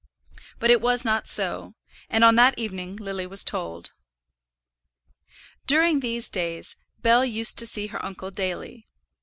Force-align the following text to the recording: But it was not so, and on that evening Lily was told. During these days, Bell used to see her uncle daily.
But 0.57 0.71
it 0.71 0.81
was 0.81 1.05
not 1.05 1.27
so, 1.27 1.75
and 2.09 2.23
on 2.23 2.33
that 2.33 2.57
evening 2.57 2.95
Lily 2.95 3.27
was 3.27 3.43
told. 3.43 3.93
During 5.67 5.99
these 5.99 6.27
days, 6.27 6.75
Bell 7.03 7.23
used 7.23 7.59
to 7.59 7.67
see 7.67 7.85
her 7.85 8.03
uncle 8.03 8.31
daily. 8.31 8.87